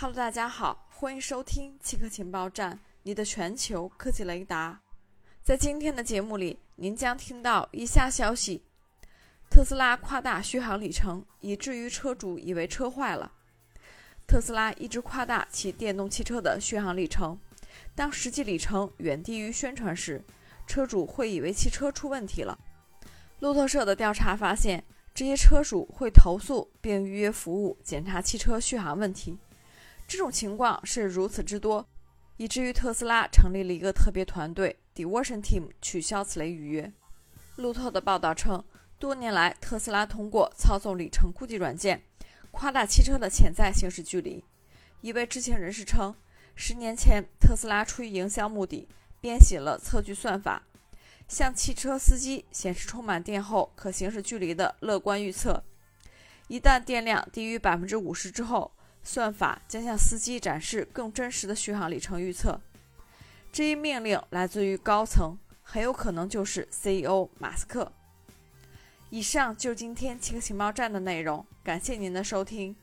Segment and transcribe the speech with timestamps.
[0.00, 4.80] Hello，大家好，欢迎收听汽科情报站，你的全球科技雷达。
[5.42, 8.62] 在今天的节目里，您将听到以下消息：
[9.50, 13.32] 特斯拉夸大续航里程，以至于车主以为车坏了。
[14.24, 17.36] 特斯拉一直夸大其电动汽车的续航里程，
[17.96, 20.24] 当实际里程远低于宣传时，
[20.64, 22.56] 车主会以为汽车出问题了。
[23.40, 29.36] 路透社的调查发现，这些车主会投诉并预约服务检查汽车续航问题。
[30.08, 31.86] 这种情况是如此之多，
[32.38, 36.90] 以至于特斯拉成立了一个特别团队 Diversion Team 取消此类预约。
[37.56, 38.64] 路透的报道称，
[38.98, 42.02] 多年来特斯拉通过操纵里程估计软件，
[42.50, 44.42] 夸大汽车的潜在行驶距离。
[45.02, 46.14] 一位知情人士称，
[46.54, 48.88] 十年前特斯拉出于营销目的，
[49.20, 50.62] 编写了测距算法，
[51.28, 55.62] 向汽车司机显示充满电后可行驶距离的乐观预测。
[56.46, 58.72] 一旦电量低于百分之五十之后，
[59.10, 62.60] 算法将向司机展示更真实的续航里程预测。
[63.50, 67.90] 这一命令来自于高层，很有可能就是 CEO 马斯克。
[69.08, 72.76] 以上就是今天七个情报站的内容，感谢您的收听。